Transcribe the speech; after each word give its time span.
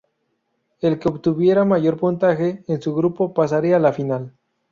El 0.79 0.97
que 0.97 1.09
obtuviera 1.09 1.63
mayor 1.63 1.97
puntaje 1.99 2.63
en 2.67 2.81
su 2.81 2.95
grupo, 2.95 3.35
pasaría 3.35 3.75
a 3.75 3.79
la 3.79 3.93
final. 3.93 4.33